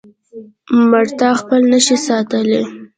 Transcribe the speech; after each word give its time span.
مړتا 0.89 1.29
خپل 1.41 1.61
نشي 1.71 1.97
ساتلی. 2.07 2.61